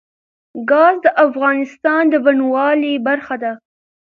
[0.69, 3.51] ګاز د افغانستان د بڼوالۍ برخه ده.